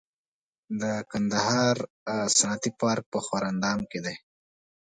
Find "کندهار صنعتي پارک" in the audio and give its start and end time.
1.11-3.03